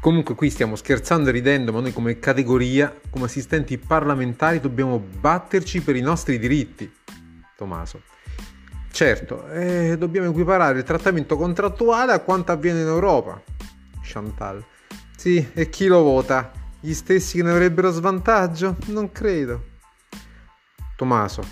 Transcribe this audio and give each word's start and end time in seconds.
Comunque 0.00 0.36
qui 0.36 0.48
stiamo 0.48 0.76
scherzando 0.76 1.28
e 1.28 1.32
ridendo, 1.32 1.72
ma 1.72 1.80
noi 1.80 1.92
come 1.92 2.20
categoria, 2.20 2.94
come 3.10 3.24
assistenti 3.24 3.78
parlamentari, 3.78 4.60
dobbiamo 4.60 4.98
batterci 4.98 5.80
per 5.80 5.96
i 5.96 6.00
nostri 6.00 6.38
diritti. 6.38 6.90
Tommaso. 7.56 8.02
Certo, 8.92 9.48
eh, 9.48 9.96
dobbiamo 9.98 10.28
equiparare 10.28 10.78
il 10.78 10.84
trattamento 10.84 11.36
contrattuale 11.36 12.12
a 12.12 12.20
quanto 12.20 12.52
avviene 12.52 12.80
in 12.80 12.86
Europa. 12.86 13.42
Chantal. 14.02 14.64
Sì, 15.16 15.44
e 15.52 15.68
chi 15.68 15.86
lo 15.86 16.02
vota? 16.02 16.52
Gli 16.80 16.94
stessi 16.94 17.38
che 17.38 17.42
ne 17.42 17.50
avrebbero 17.50 17.90
svantaggio? 17.90 18.76
Non 18.86 19.10
credo. 19.10 19.64
Tommaso. 20.96 21.42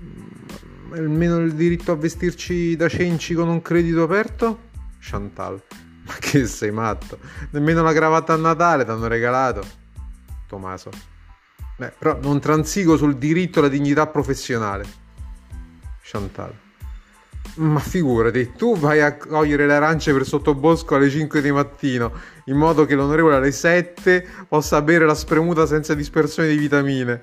Mm, 0.00 0.92
almeno 0.92 1.38
il 1.38 1.54
diritto 1.54 1.90
a 1.90 1.96
vestirci 1.96 2.76
da 2.76 2.88
cenci 2.88 3.34
con 3.34 3.48
un 3.48 3.60
credito 3.60 4.04
aperto? 4.04 4.70
Chantal. 5.00 5.60
Ma 6.06 6.14
che 6.18 6.46
sei 6.46 6.70
matto? 6.70 7.18
Nemmeno 7.50 7.82
la 7.82 7.92
cravatta 7.92 8.34
a 8.34 8.36
Natale 8.36 8.84
ti 8.84 8.90
hanno 8.90 9.06
regalato. 9.06 9.62
Tommaso. 10.46 10.90
Beh, 11.76 11.92
però 11.98 12.18
non 12.20 12.40
transigo 12.40 12.96
sul 12.96 13.16
diritto 13.16 13.58
alla 13.58 13.68
dignità 13.68 14.06
professionale. 14.06 14.84
Chantal. 16.02 16.52
Ma 17.56 17.78
figurati, 17.78 18.52
tu 18.56 18.76
vai 18.76 19.00
a 19.00 19.16
cogliere 19.16 19.66
le 19.66 19.74
arance 19.74 20.12
per 20.12 20.26
sottobosco 20.26 20.96
alle 20.96 21.08
5 21.08 21.40
di 21.40 21.52
mattino, 21.52 22.12
in 22.46 22.56
modo 22.56 22.84
che 22.84 22.94
l'onorevole 22.94 23.36
alle 23.36 23.52
7 23.52 24.26
possa 24.48 24.82
bere 24.82 25.06
la 25.06 25.14
spremuta 25.14 25.64
senza 25.64 25.94
dispersione 25.94 26.48
di 26.48 26.56
vitamine. 26.56 27.22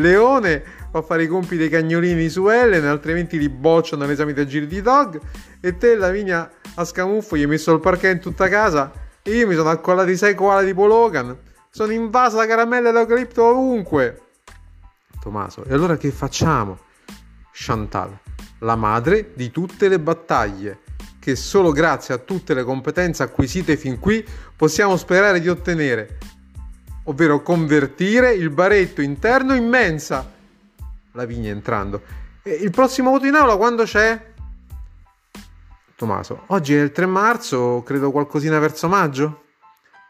Leone 0.00 0.62
fa 0.90 1.02
fare 1.02 1.24
i 1.24 1.26
compiti 1.26 1.56
dei 1.56 1.68
cagnolini 1.68 2.28
su 2.28 2.48
Ellen, 2.48 2.84
altrimenti 2.86 3.38
li 3.38 3.48
bocciano 3.48 4.04
all'esame 4.04 4.32
da 4.32 4.44
giri 4.44 4.66
di 4.66 4.80
dog. 4.80 5.20
E 5.60 5.76
te, 5.76 5.96
Lavinia, 5.96 6.50
a 6.74 6.84
scamuffo, 6.84 7.36
gli 7.36 7.42
hai 7.42 7.46
messo 7.46 7.72
il 7.72 7.80
parquet 7.80 8.14
in 8.14 8.20
tutta 8.20 8.48
casa. 8.48 8.92
E 9.22 9.32
io 9.32 9.46
mi 9.46 9.54
sono 9.54 9.70
accollati 9.70 10.16
sei 10.16 10.34
koala 10.34 10.62
di 10.62 10.72
Pologan. 10.72 11.36
Sono 11.70 11.92
invasa 11.92 12.36
da 12.38 12.46
caramelle 12.46 12.90
d'eucalipto 12.92 13.44
ovunque. 13.44 14.22
Tommaso, 15.20 15.64
e 15.64 15.74
allora 15.74 15.96
che 15.96 16.10
facciamo? 16.10 16.78
Chantal, 17.52 18.16
la 18.60 18.76
madre 18.76 19.32
di 19.34 19.50
tutte 19.50 19.88
le 19.88 19.98
battaglie, 19.98 20.78
che 21.18 21.34
solo 21.34 21.72
grazie 21.72 22.14
a 22.14 22.18
tutte 22.18 22.54
le 22.54 22.62
competenze 22.62 23.24
acquisite 23.24 23.76
fin 23.76 23.98
qui 23.98 24.24
possiamo 24.56 24.96
sperare 24.96 25.40
di 25.40 25.48
ottenere 25.48 26.18
ovvero 27.08 27.42
convertire 27.42 28.32
il 28.32 28.50
baretto 28.50 29.00
interno 29.00 29.54
in 29.54 29.66
mensa. 29.68 30.30
La 31.12 31.24
vigna 31.24 31.50
entrando. 31.50 32.02
E 32.42 32.52
il 32.52 32.70
prossimo 32.70 33.10
voto 33.10 33.26
in 33.26 33.34
aula 33.34 33.56
quando 33.56 33.84
c'è? 33.84 34.26
Tommaso, 35.96 36.44
oggi 36.48 36.76
è 36.76 36.80
il 36.80 36.92
3 36.92 37.06
marzo, 37.06 37.82
credo 37.84 38.12
qualcosina 38.12 38.58
verso 38.58 38.88
maggio? 38.88 39.44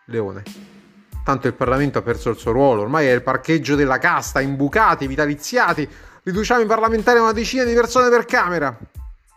Leone. 0.07 0.43
Tanto 1.25 1.47
il 1.47 1.55
Parlamento 1.55 1.99
ha 1.99 2.03
perso 2.03 2.31
il 2.31 2.37
suo 2.37 2.53
ruolo, 2.53 2.83
ormai 2.83 3.07
è 3.07 3.13
il 3.13 3.23
parcheggio 3.23 3.75
della 3.75 3.99
casta, 3.99 4.41
imbucati, 4.41 5.07
vitaliziati, 5.07 5.89
riduciamo 6.25 6.63
i 6.63 6.67
parlamentari 6.67 7.19
a 7.19 7.23
una 7.23 7.33
decina 7.33 7.65
di 7.65 7.73
persone 7.75 8.11
per 8.11 8.25
camera. 8.27 8.77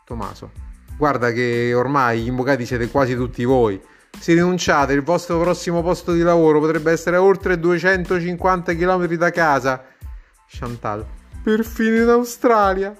Tommaso, 0.03 0.51
guarda 0.97 1.31
che 1.31 1.73
ormai 1.73 2.21
gli 2.21 2.27
imbucati 2.27 2.65
siete 2.65 2.89
quasi 2.89 3.15
tutti 3.15 3.45
voi 3.45 3.81
se 4.19 4.33
rinunciate, 4.33 4.93
il 4.93 5.01
vostro 5.01 5.39
prossimo 5.39 5.81
posto 5.81 6.13
di 6.13 6.21
lavoro 6.21 6.59
potrebbe 6.59 6.91
essere 6.91 7.17
oltre 7.17 7.59
250 7.59 8.75
km 8.75 9.13
da 9.15 9.29
casa. 9.31 9.83
Chantal, 10.47 11.05
perfino 11.43 12.03
in 12.03 12.09
Australia. 12.09 12.95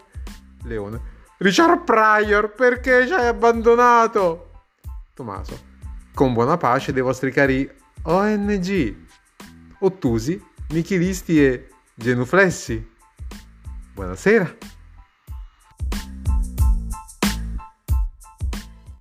Leone, 0.63 0.99
Richard 1.37 1.83
Pryor, 1.83 2.53
perché 2.53 3.05
ci 3.05 3.13
hai 3.13 3.27
abbandonato? 3.27 4.49
Tommaso, 5.13 5.59
con 6.13 6.33
buona 6.33 6.57
pace 6.57 6.93
dei 6.93 7.01
vostri 7.01 7.31
cari 7.31 7.69
ONG, 8.03 8.95
ottusi, 9.79 10.43
nichilisti 10.69 11.43
e 11.43 11.67
genuflessi. 11.93 12.89
Buonasera. 13.93 14.79